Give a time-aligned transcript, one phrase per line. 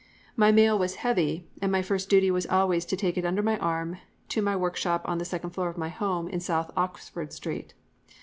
[0.35, 3.59] My mail was heavy, and my first duty was always to take it under my
[3.59, 3.97] arm
[4.29, 7.75] to my workshop on the second floor of my home in South Oxford Street.